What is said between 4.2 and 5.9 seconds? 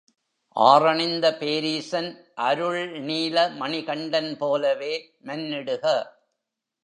போலவே மன்னிடுக!